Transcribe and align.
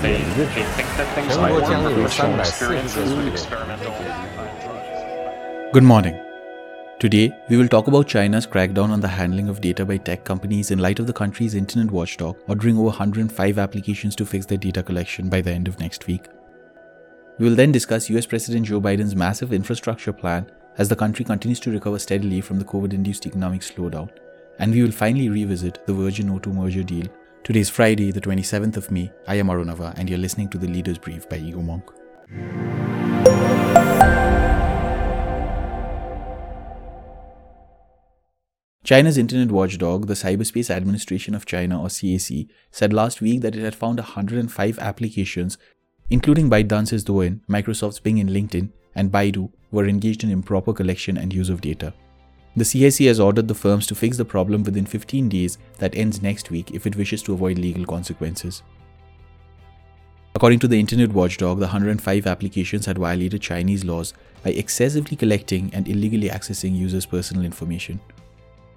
they, 0.00 0.16
they 0.16 0.46
think 0.46 0.68
that 0.96 1.14
things 1.14 1.36
might 1.36 1.52
work 1.52 1.64
from 1.66 1.94
personal 1.94 2.40
experiences 2.40 3.12
with 3.14 3.28
experimental 3.28 3.92
drugs. 3.92 5.72
Good 5.72 5.82
morning. 5.82 6.20
Today, 7.00 7.36
we 7.50 7.56
will 7.56 7.68
talk 7.68 7.88
about 7.88 8.06
China's 8.06 8.46
crackdown 8.46 8.90
on 8.90 9.00
the 9.00 9.08
handling 9.08 9.48
of 9.48 9.60
data 9.60 9.84
by 9.84 9.96
tech 9.98 10.24
companies 10.24 10.70
in 10.70 10.78
light 10.78 11.00
of 11.00 11.06
the 11.06 11.12
country's 11.12 11.54
internet 11.54 11.90
watchdog 11.90 12.36
ordering 12.48 12.76
over 12.76 12.86
105 12.86 13.58
applications 13.58 14.16
to 14.16 14.24
fix 14.24 14.46
their 14.46 14.56
data 14.56 14.82
collection 14.82 15.28
by 15.28 15.40
the 15.40 15.50
end 15.50 15.68
of 15.68 15.78
next 15.78 16.06
week. 16.06 16.28
We 17.38 17.48
will 17.48 17.56
then 17.56 17.72
discuss 17.72 18.08
US 18.10 18.26
President 18.26 18.66
Joe 18.66 18.80
Biden's 18.80 19.16
massive 19.16 19.52
infrastructure 19.52 20.12
plan 20.12 20.50
as 20.78 20.88
the 20.88 20.96
country 20.96 21.24
continues 21.24 21.60
to 21.60 21.72
recover 21.72 21.98
steadily 21.98 22.40
from 22.40 22.58
the 22.58 22.64
COVID 22.64 22.92
induced 22.92 23.26
economic 23.26 23.60
slowdown. 23.60 24.08
And 24.58 24.72
we 24.72 24.82
will 24.82 24.92
finally 24.92 25.28
revisit 25.28 25.84
the 25.86 25.92
Virgin 25.92 26.30
O2 26.30 26.54
merger 26.54 26.84
deal. 26.84 27.06
Today 27.44 27.60
is 27.60 27.68
Friday, 27.68 28.10
the 28.10 28.22
27th 28.22 28.78
of 28.78 28.90
May. 28.90 29.12
I 29.28 29.34
am 29.34 29.48
Arunava, 29.48 29.92
and 29.98 30.08
you're 30.08 30.18
listening 30.18 30.48
to 30.48 30.56
the 30.56 30.66
Leaders 30.66 30.96
Brief 30.96 31.28
by 31.28 31.36
Ego 31.36 31.60
Monk. 31.60 31.84
China's 38.82 39.18
internet 39.18 39.52
watchdog, 39.52 40.06
the 40.06 40.14
Cyberspace 40.14 40.70
Administration 40.70 41.34
of 41.34 41.44
China 41.44 41.82
or 41.82 41.88
CAC, 41.88 42.48
said 42.70 42.94
last 42.94 43.20
week 43.20 43.42
that 43.42 43.54
it 43.54 43.62
had 43.62 43.74
found 43.74 43.98
105 43.98 44.78
applications, 44.78 45.58
including 46.08 46.48
ByteDance's 46.48 47.04
Douyin, 47.04 47.40
Microsoft's 47.46 48.00
Bing 48.00 48.18
and 48.20 48.30
LinkedIn, 48.30 48.70
and 48.94 49.12
Baidu, 49.12 49.52
were 49.70 49.86
engaged 49.86 50.24
in 50.24 50.30
improper 50.30 50.72
collection 50.72 51.18
and 51.18 51.34
use 51.34 51.50
of 51.50 51.60
data. 51.60 51.92
The 52.56 52.64
CAC 52.64 53.08
has 53.08 53.18
ordered 53.18 53.48
the 53.48 53.54
firms 53.54 53.84
to 53.88 53.96
fix 53.96 54.16
the 54.16 54.24
problem 54.24 54.62
within 54.62 54.86
15 54.86 55.28
days 55.28 55.58
that 55.78 55.96
ends 55.96 56.22
next 56.22 56.52
week 56.52 56.70
if 56.70 56.86
it 56.86 56.94
wishes 56.94 57.20
to 57.24 57.32
avoid 57.32 57.58
legal 57.58 57.84
consequences. 57.84 58.62
According 60.36 60.60
to 60.60 60.68
the 60.68 60.78
Internet 60.78 61.12
Watchdog, 61.12 61.58
the 61.58 61.66
105 61.66 62.26
applications 62.28 62.86
had 62.86 62.98
violated 62.98 63.42
Chinese 63.42 63.84
laws 63.84 64.14
by 64.44 64.50
excessively 64.50 65.16
collecting 65.16 65.70
and 65.74 65.88
illegally 65.88 66.28
accessing 66.28 66.76
users' 66.76 67.06
personal 67.06 67.44
information. 67.44 67.98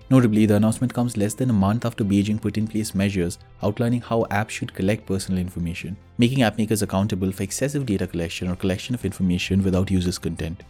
Notably, 0.10 0.46
the 0.46 0.56
announcement 0.56 0.94
comes 0.94 1.18
less 1.18 1.34
than 1.34 1.50
a 1.50 1.54
month 1.54 1.86
after 1.86 2.04
Beijing 2.04 2.42
put 2.42 2.58
in 2.58 2.68
place 2.68 2.96
measures 2.96 3.38
outlining 3.62 4.02
how 4.02 4.26
apps 4.32 4.52
should 4.52 4.74
collect 4.74 5.06
personal 5.06 5.40
information, 5.40 5.98
making 6.18 6.42
app 6.42 6.58
makers 6.58 6.82
accountable 6.82 7.32
for 7.32 7.44
excessive 7.44 7.86
data 7.86 8.08
collection 8.08 8.48
or 8.48 8.56
collection 8.56 8.96
of 8.96 9.06
information 9.06 9.64
without 9.64 9.92
users' 9.92 10.18
consent. 10.18 10.64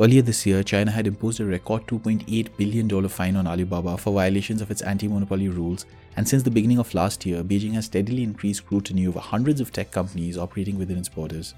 Earlier 0.00 0.22
this 0.22 0.46
year, 0.46 0.62
China 0.62 0.92
had 0.92 1.08
imposed 1.08 1.40
a 1.40 1.44
record 1.44 1.84
$2.8 1.88 2.56
billion 2.56 3.08
fine 3.08 3.34
on 3.34 3.48
Alibaba 3.48 3.98
for 3.98 4.12
violations 4.12 4.60
of 4.60 4.70
its 4.70 4.80
anti 4.82 5.08
monopoly 5.08 5.48
rules, 5.48 5.86
and 6.16 6.28
since 6.28 6.44
the 6.44 6.52
beginning 6.52 6.78
of 6.78 6.94
last 6.94 7.26
year, 7.26 7.42
Beijing 7.42 7.72
has 7.72 7.86
steadily 7.86 8.22
increased 8.22 8.58
scrutiny 8.58 9.08
over 9.08 9.18
hundreds 9.18 9.60
of 9.60 9.72
tech 9.72 9.90
companies 9.90 10.38
operating 10.38 10.78
within 10.78 10.98
its 10.98 11.08
borders. 11.08 11.54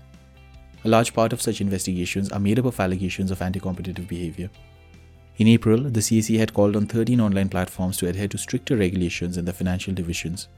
A 0.86 0.88
large 0.88 1.12
part 1.12 1.34
of 1.34 1.42
such 1.42 1.60
investigations 1.60 2.32
are 2.32 2.40
made 2.40 2.58
up 2.58 2.64
of 2.64 2.80
allegations 2.80 3.30
of 3.30 3.42
anti 3.42 3.60
competitive 3.60 4.08
behavior. 4.08 4.48
In 5.36 5.46
April, 5.46 5.82
the 5.82 6.00
CAC 6.00 6.38
had 6.38 6.54
called 6.54 6.76
on 6.76 6.86
13 6.86 7.20
online 7.20 7.50
platforms 7.50 7.98
to 7.98 8.08
adhere 8.08 8.28
to 8.28 8.38
stricter 8.38 8.74
regulations 8.74 9.36
in 9.36 9.44
the 9.44 9.52
financial 9.52 9.92
divisions. 9.92 10.48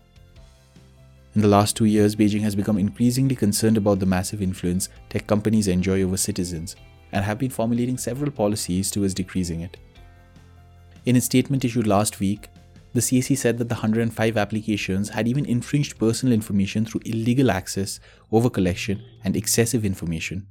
In 1.34 1.42
the 1.42 1.48
last 1.48 1.76
two 1.76 1.86
years, 1.86 2.14
Beijing 2.14 2.42
has 2.42 2.54
become 2.54 2.78
increasingly 2.78 3.34
concerned 3.34 3.76
about 3.76 3.98
the 3.98 4.06
massive 4.06 4.40
influence 4.40 4.88
tech 5.08 5.26
companies 5.26 5.66
enjoy 5.66 6.02
over 6.02 6.16
citizens 6.16 6.76
and 7.12 7.24
have 7.24 7.38
been 7.38 7.50
formulating 7.50 7.98
several 7.98 8.30
policies 8.30 8.90
towards 8.90 9.14
decreasing 9.14 9.60
it. 9.60 9.76
In 11.04 11.16
its 11.16 11.26
statement 11.26 11.64
issued 11.64 11.86
last 11.86 12.20
week, 12.20 12.48
the 12.94 13.00
CAC 13.00 13.36
said 13.38 13.58
that 13.58 13.68
the 13.68 13.74
105 13.74 14.36
applications 14.36 15.08
had 15.08 15.26
even 15.26 15.46
infringed 15.46 15.98
personal 15.98 16.34
information 16.34 16.84
through 16.84 17.00
illegal 17.06 17.50
access, 17.50 18.00
overcollection, 18.30 19.00
and 19.24 19.36
excessive 19.36 19.84
information. 19.84 20.46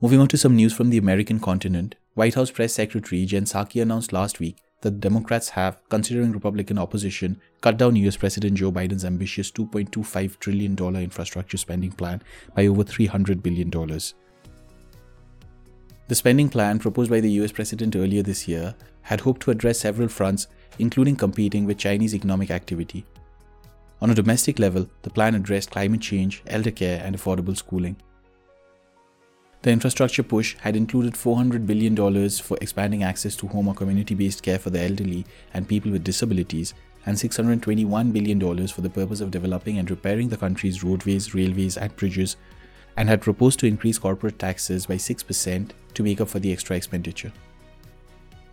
Moving 0.00 0.20
on 0.20 0.28
to 0.28 0.38
some 0.38 0.56
news 0.56 0.72
from 0.72 0.90
the 0.90 0.98
American 0.98 1.38
continent, 1.38 1.94
White 2.14 2.34
House 2.34 2.50
Press 2.50 2.72
Secretary 2.72 3.24
Jen 3.24 3.44
Psaki 3.44 3.80
announced 3.80 4.12
last 4.12 4.40
week 4.40 4.56
that 4.80 5.00
Democrats 5.00 5.50
have, 5.50 5.80
considering 5.88 6.32
Republican 6.32 6.78
opposition, 6.78 7.40
cut 7.60 7.76
down 7.76 7.94
US 7.96 8.16
President 8.16 8.54
Joe 8.54 8.72
Biden's 8.72 9.04
ambitious 9.04 9.50
$2.25 9.52 10.38
trillion 10.38 10.76
infrastructure 10.96 11.56
spending 11.56 11.92
plan 11.92 12.22
by 12.54 12.66
over 12.66 12.82
$300 12.82 13.42
billion. 13.42 13.70
The 16.12 16.16
spending 16.16 16.50
plan 16.50 16.78
proposed 16.78 17.10
by 17.10 17.20
the 17.20 17.30
US 17.40 17.52
President 17.52 17.96
earlier 17.96 18.22
this 18.22 18.46
year 18.46 18.74
had 19.00 19.20
hoped 19.20 19.40
to 19.44 19.50
address 19.50 19.78
several 19.78 20.08
fronts, 20.08 20.46
including 20.78 21.16
competing 21.16 21.64
with 21.64 21.78
Chinese 21.78 22.14
economic 22.14 22.50
activity. 22.50 23.06
On 24.02 24.10
a 24.10 24.14
domestic 24.14 24.58
level, 24.58 24.90
the 25.00 25.08
plan 25.08 25.34
addressed 25.34 25.70
climate 25.70 26.02
change, 26.02 26.42
elder 26.46 26.70
care, 26.70 27.00
and 27.02 27.16
affordable 27.16 27.56
schooling. 27.56 27.96
The 29.62 29.70
infrastructure 29.70 30.22
push 30.22 30.54
had 30.58 30.76
included 30.76 31.14
$400 31.14 31.66
billion 31.66 31.96
for 32.28 32.58
expanding 32.60 33.04
access 33.04 33.34
to 33.36 33.48
home 33.48 33.68
or 33.68 33.74
community 33.74 34.14
based 34.14 34.42
care 34.42 34.58
for 34.58 34.68
the 34.68 34.82
elderly 34.82 35.24
and 35.54 35.66
people 35.66 35.90
with 35.90 36.04
disabilities, 36.04 36.74
and 37.06 37.16
$621 37.16 38.12
billion 38.12 38.68
for 38.68 38.82
the 38.82 38.90
purpose 38.90 39.22
of 39.22 39.30
developing 39.30 39.78
and 39.78 39.90
repairing 39.90 40.28
the 40.28 40.36
country's 40.36 40.84
roadways, 40.84 41.34
railways, 41.34 41.78
and 41.78 41.96
bridges, 41.96 42.36
and 42.96 43.08
had 43.08 43.20
proposed 43.20 43.58
to 43.60 43.66
increase 43.66 43.98
corporate 43.98 44.38
taxes 44.38 44.86
by 44.86 44.94
6% 44.94 45.70
to 45.94 46.02
make 46.02 46.20
up 46.20 46.28
for 46.28 46.38
the 46.38 46.52
extra 46.52 46.76
expenditure. 46.76 47.32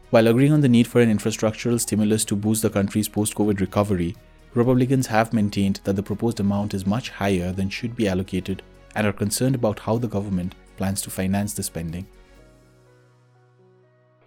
While 0.10 0.28
agreeing 0.28 0.54
on 0.54 0.62
the 0.62 0.70
need 0.70 0.88
for 0.88 1.02
an 1.02 1.16
infrastructural 1.16 1.80
stimulus 1.80 2.26
to 2.26 2.36
boost 2.36 2.64
the 2.64 2.70
country's 2.70 3.08
post 3.08 3.36
COVID 3.36 3.60
recovery, 3.60 4.16
Republicans 4.56 5.06
have 5.08 5.34
maintained 5.34 5.82
that 5.84 5.96
the 5.96 6.04
proposed 6.04 6.40
amount 6.40 6.74
is 6.74 6.88
much 6.88 7.10
higher 7.10 7.52
than 7.52 7.70
should 7.70 7.96
be 7.96 8.08
allocated 8.08 8.64
and 8.96 9.06
are 9.06 9.14
concerned 9.14 9.54
about 9.54 9.80
how 9.80 9.98
the 9.98 10.08
government 10.08 10.56
plans 10.78 11.02
to 11.04 11.12
finance 11.12 11.54
the 11.54 11.62
spending. 11.62 12.08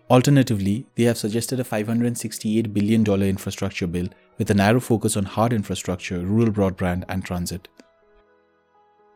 Alternatively, 0.08 0.86
they 0.94 1.04
have 1.04 1.18
suggested 1.18 1.58
a 1.58 1.64
$568 1.64 2.72
billion 2.72 3.04
infrastructure 3.22 3.86
bill 3.86 4.08
with 4.38 4.50
a 4.50 4.54
narrow 4.54 4.78
focus 4.78 5.16
on 5.16 5.24
hard 5.24 5.52
infrastructure, 5.52 6.20
rural 6.20 6.52
broadband, 6.52 7.04
and 7.08 7.24
transit. 7.24 7.66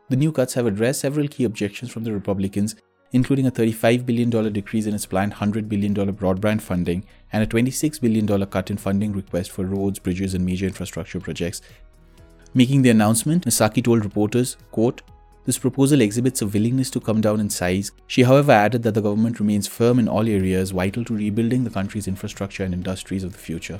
The 0.09 0.15
new 0.15 0.31
cuts 0.31 0.53
have 0.53 0.65
addressed 0.65 1.01
several 1.01 1.27
key 1.27 1.43
objections 1.43 1.91
from 1.91 2.05
the 2.05 2.13
Republicans, 2.13 2.75
including 3.11 3.45
a 3.45 3.51
$35 3.51 4.05
billion 4.05 4.29
decrease 4.53 4.85
in 4.85 4.93
its 4.93 5.05
planned 5.05 5.33
$100 5.33 5.67
billion 5.67 5.93
broadband 5.93 6.61
funding 6.61 7.05
and 7.33 7.43
a 7.43 7.47
$26 7.47 7.99
billion 7.99 8.45
cut 8.45 8.71
in 8.71 8.77
funding 8.77 9.11
requests 9.11 9.49
for 9.49 9.65
roads, 9.65 9.99
bridges, 9.99 10.33
and 10.33 10.45
major 10.45 10.65
infrastructure 10.65 11.19
projects. 11.19 11.61
Making 12.53 12.83
the 12.83 12.89
announcement, 12.89 13.45
Ms. 13.45 13.59
Psaki 13.59 13.83
told 13.83 14.05
reporters, 14.05 14.55
quote, 14.71 15.01
this 15.45 15.57
proposal 15.57 16.01
exhibits 16.01 16.41
a 16.41 16.47
willingness 16.47 16.89
to 16.89 16.99
come 16.99 17.21
down 17.21 17.39
in 17.39 17.49
size. 17.49 17.91
She, 18.07 18.23
however, 18.23 18.51
added 18.51 18.83
that 18.83 18.93
the 18.93 19.01
government 19.01 19.39
remains 19.39 19.67
firm 19.67 19.99
in 19.99 20.09
all 20.09 20.27
areas 20.27 20.71
vital 20.71 21.05
to 21.05 21.15
rebuilding 21.15 21.63
the 21.63 21.69
country's 21.69 22.07
infrastructure 22.07 22.63
and 22.63 22.73
industries 22.73 23.23
of 23.23 23.31
the 23.31 23.37
future. 23.37 23.79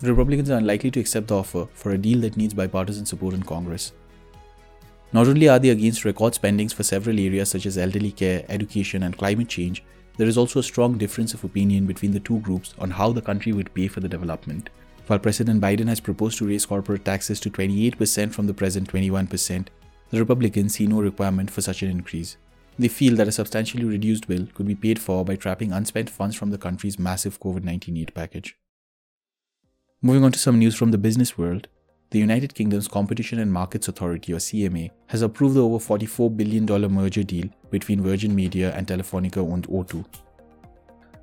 The 0.00 0.10
Republicans 0.10 0.48
are 0.50 0.58
unlikely 0.58 0.92
to 0.92 1.00
accept 1.00 1.26
the 1.28 1.36
offer 1.36 1.66
for 1.74 1.90
a 1.90 1.98
deal 1.98 2.20
that 2.20 2.36
needs 2.36 2.54
bipartisan 2.54 3.04
support 3.04 3.34
in 3.34 3.42
Congress. 3.42 3.92
Not 5.12 5.26
only 5.26 5.48
are 5.48 5.58
they 5.58 5.70
against 5.70 6.04
record 6.04 6.34
spendings 6.34 6.72
for 6.72 6.82
several 6.82 7.18
areas 7.18 7.48
such 7.48 7.64
as 7.64 7.78
elderly 7.78 8.12
care, 8.12 8.44
education, 8.48 9.04
and 9.04 9.16
climate 9.16 9.48
change, 9.48 9.82
there 10.18 10.26
is 10.26 10.36
also 10.36 10.60
a 10.60 10.62
strong 10.62 10.98
difference 10.98 11.32
of 11.32 11.44
opinion 11.44 11.86
between 11.86 12.12
the 12.12 12.20
two 12.20 12.40
groups 12.40 12.74
on 12.78 12.90
how 12.90 13.12
the 13.12 13.22
country 13.22 13.52
would 13.52 13.72
pay 13.72 13.88
for 13.88 14.00
the 14.00 14.08
development. 14.08 14.68
While 15.06 15.20
President 15.20 15.62
Biden 15.62 15.88
has 15.88 16.00
proposed 16.00 16.36
to 16.38 16.46
raise 16.46 16.66
corporate 16.66 17.04
taxes 17.04 17.40
to 17.40 17.50
28% 17.50 18.32
from 18.32 18.46
the 18.46 18.52
present 18.52 18.92
21%, 18.92 19.68
the 20.10 20.18
Republicans 20.18 20.74
see 20.74 20.86
no 20.86 21.00
requirement 21.00 21.50
for 21.50 21.62
such 21.62 21.82
an 21.82 21.90
increase. 21.90 22.36
They 22.78 22.88
feel 22.88 23.16
that 23.16 23.28
a 23.28 23.32
substantially 23.32 23.84
reduced 23.84 24.28
bill 24.28 24.46
could 24.54 24.66
be 24.66 24.74
paid 24.74 24.98
for 24.98 25.24
by 25.24 25.36
trapping 25.36 25.72
unspent 25.72 26.10
funds 26.10 26.36
from 26.36 26.50
the 26.50 26.58
country's 26.58 26.98
massive 26.98 27.40
COVID 27.40 27.64
19 27.64 27.96
aid 27.96 28.14
package. 28.14 28.56
Moving 30.02 30.24
on 30.24 30.32
to 30.32 30.38
some 30.38 30.58
news 30.58 30.76
from 30.76 30.90
the 30.90 30.98
business 30.98 31.38
world, 31.38 31.68
the 32.10 32.18
United 32.18 32.54
Kingdom's 32.54 32.88
Competition 32.88 33.38
and 33.38 33.52
Markets 33.52 33.88
Authority, 33.88 34.32
or 34.32 34.38
CMA, 34.38 34.90
has 35.08 35.22
approved 35.22 35.56
the 35.56 35.64
over 35.64 35.78
$44 35.78 36.36
billion 36.36 36.64
merger 36.90 37.22
deal 37.22 37.48
between 37.70 38.00
Virgin 38.02 38.34
Media 38.34 38.74
and 38.74 38.86
Telefonica 38.86 39.38
owned 39.38 39.68
O2. 39.68 40.04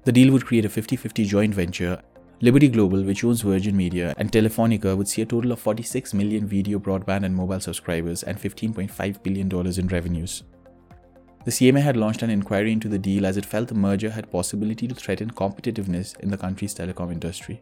The 0.03 0.11
deal 0.11 0.31
would 0.31 0.45
create 0.45 0.65
a 0.65 0.69
50 0.69 0.95
50 0.95 1.25
joint 1.25 1.55
venture 1.55 2.01
Liberty 2.41 2.67
Global, 2.67 3.01
which 3.01 3.23
owns 3.23 3.41
Virgin 3.41 3.75
Media, 3.75 4.13
and 4.17 4.31
Telefonica 4.31 4.95
would 4.95 5.07
see 5.07 5.21
a 5.21 5.25
total 5.25 5.53
of 5.53 5.59
46 5.59 6.13
million 6.13 6.45
video, 6.45 6.77
broadband, 6.77 7.23
and 7.23 7.35
mobile 7.35 7.61
subscribers 7.61 8.23
and 8.23 8.37
$15.5 8.39 9.23
billion 9.23 9.79
in 9.79 9.87
revenues. 9.87 10.43
The 11.45 11.51
CMA 11.51 11.81
had 11.81 11.95
launched 11.95 12.23
an 12.23 12.29
inquiry 12.29 12.71
into 12.73 12.89
the 12.89 12.99
deal 12.99 13.25
as 13.25 13.37
it 13.37 13.45
felt 13.45 13.69
the 13.69 13.75
merger 13.75 14.09
had 14.09 14.29
possibility 14.29 14.87
to 14.87 14.95
threaten 14.95 15.31
competitiveness 15.31 16.19
in 16.19 16.29
the 16.29 16.37
country's 16.37 16.75
telecom 16.75 17.11
industry. 17.11 17.61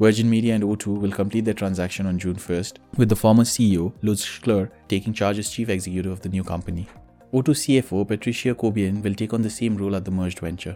Virgin 0.00 0.30
Media 0.30 0.54
and 0.54 0.64
O2 0.64 0.98
will 0.98 1.12
complete 1.12 1.44
their 1.44 1.52
transaction 1.52 2.06
on 2.06 2.18
June 2.18 2.36
1st, 2.36 2.78
with 2.96 3.10
the 3.10 3.16
former 3.16 3.42
CEO, 3.42 3.92
Lutz 4.00 4.24
Schüler, 4.24 4.70
taking 4.88 5.12
charge 5.12 5.38
as 5.38 5.50
chief 5.50 5.68
executive 5.68 6.10
of 6.10 6.22
the 6.22 6.28
new 6.30 6.42
company. 6.42 6.88
O2 7.34 7.82
CFO, 7.82 8.08
Patricia 8.08 8.54
Cobian, 8.54 9.02
will 9.02 9.14
take 9.14 9.34
on 9.34 9.42
the 9.42 9.50
same 9.50 9.76
role 9.76 9.94
at 9.94 10.06
the 10.06 10.10
merged 10.10 10.38
venture. 10.38 10.74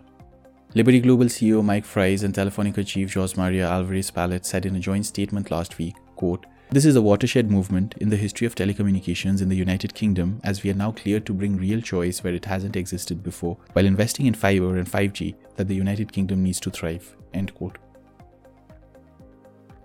Liberty 0.74 1.00
Global 1.00 1.24
CEO 1.24 1.64
Mike 1.64 1.86
Fries 1.86 2.22
and 2.22 2.34
Telefonica 2.34 2.86
chief 2.86 3.14
Jose 3.14 3.34
Maria 3.40 3.66
Alvarez 3.66 4.10
Pallete 4.10 4.44
said 4.44 4.66
in 4.66 4.76
a 4.76 4.80
joint 4.80 5.06
statement 5.06 5.50
last 5.50 5.78
week, 5.78 5.94
quote, 6.16 6.44
This 6.68 6.84
is 6.84 6.96
a 6.96 7.00
watershed 7.00 7.50
movement 7.50 7.94
in 8.02 8.10
the 8.10 8.18
history 8.18 8.46
of 8.46 8.54
telecommunications 8.54 9.40
in 9.40 9.48
the 9.48 9.56
United 9.56 9.94
Kingdom 9.94 10.38
as 10.44 10.62
we 10.62 10.68
are 10.68 10.74
now 10.74 10.92
cleared 10.92 11.24
to 11.24 11.32
bring 11.32 11.56
real 11.56 11.80
choice 11.80 12.22
where 12.22 12.34
it 12.34 12.44
hasn't 12.44 12.76
existed 12.76 13.22
before 13.22 13.56
while 13.72 13.86
investing 13.86 14.26
in 14.26 14.34
fiber 14.34 14.76
and 14.76 14.86
5G 14.86 15.34
that 15.56 15.68
the 15.68 15.74
United 15.74 16.12
Kingdom 16.12 16.42
needs 16.42 16.60
to 16.60 16.70
thrive. 16.70 17.16
End 17.32 17.54
quote. 17.54 17.78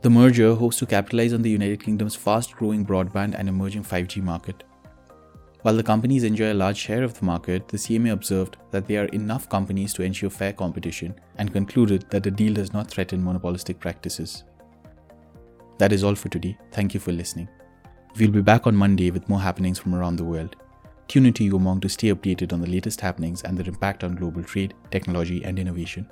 The 0.02 0.10
merger 0.10 0.56
hopes 0.56 0.78
to 0.78 0.86
capitalize 0.86 1.34
on 1.34 1.42
the 1.42 1.50
United 1.50 1.84
Kingdom's 1.84 2.16
fast 2.16 2.56
growing 2.56 2.86
broadband 2.86 3.36
and 3.38 3.50
emerging 3.50 3.84
5G 3.84 4.24
market. 4.24 4.64
While 5.64 5.76
the 5.76 5.84
companies 5.84 6.24
enjoy 6.24 6.54
a 6.54 6.62
large 6.62 6.78
share 6.78 7.04
of 7.04 7.20
the 7.20 7.26
market, 7.26 7.68
the 7.68 7.76
CMA 7.76 8.14
observed 8.14 8.56
that 8.72 8.88
there 8.88 9.04
are 9.04 9.08
enough 9.08 9.50
companies 9.50 9.94
to 9.96 10.04
ensure 10.04 10.30
fair 10.30 10.54
competition 10.54 11.14
and 11.36 11.52
concluded 11.52 12.06
that 12.12 12.24
the 12.24 12.32
deal 12.32 12.54
does 12.54 12.72
not 12.72 12.90
threaten 12.90 13.22
monopolistic 13.22 13.78
practices. 13.78 14.46
That 15.80 15.92
is 15.92 16.06
all 16.06 16.16
for 16.16 16.30
today. 16.30 16.58
Thank 16.72 16.94
you 16.94 17.02
for 17.02 17.12
listening. 17.12 17.50
We'll 18.18 18.32
be 18.32 18.42
back 18.42 18.68
on 18.68 18.78
Monday 18.78 19.12
with 19.12 19.28
more 19.28 19.42
happenings 19.42 19.80
from 19.80 19.94
around 19.94 20.16
the 20.16 20.24
world. 20.24 20.56
Tune 21.10 21.26
into 21.26 21.44
Egomonk 21.44 21.82
to 21.82 21.90
stay 21.90 22.14
updated 22.14 22.54
on 22.54 22.62
the 22.62 22.70
latest 22.70 23.02
happenings 23.02 23.42
and 23.42 23.58
their 23.58 23.68
impact 23.68 24.06
on 24.06 24.16
global 24.16 24.44
trade, 24.44 24.76
technology, 24.92 25.44
and 25.44 25.60
innovation. 25.60 26.10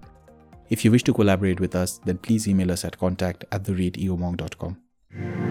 If 0.70 0.84
you 0.84 0.92
wish 0.92 1.04
to 1.04 1.14
collaborate 1.14 1.60
with 1.60 1.76
us, 1.76 2.00
then 2.00 2.18
please 2.18 2.48
email 2.48 2.72
us 2.72 2.84
at 2.84 2.98
contact 2.98 3.46
at 3.52 3.64
the 3.64 3.76
rate 3.76 3.94
egomonk.com. 3.94 5.47